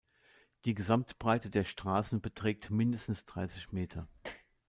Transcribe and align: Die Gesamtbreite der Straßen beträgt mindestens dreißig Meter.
Die 0.65 0.73
Gesamtbreite 0.73 1.51
der 1.51 1.63
Straßen 1.63 2.21
beträgt 2.21 2.71
mindestens 2.71 3.27
dreißig 3.27 3.71
Meter. 3.71 4.07